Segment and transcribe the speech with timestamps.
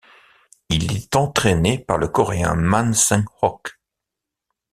[0.69, 3.73] Il est entraîné par le Coréen Man Sen-hok.